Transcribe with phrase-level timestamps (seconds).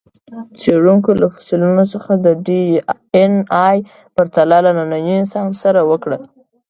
[0.59, 3.77] څېړونکو له فسیلونو څخه د ډياېناې
[4.15, 6.17] پرتله له ننني انسان سره وکړه.